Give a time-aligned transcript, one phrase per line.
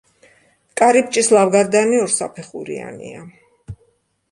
[0.81, 3.25] კარიბჭის ლავგარდანი ორსაფეხურიანია.